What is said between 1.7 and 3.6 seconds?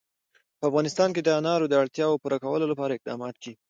اړتیاوو پوره کولو لپاره اقدامات کېږي.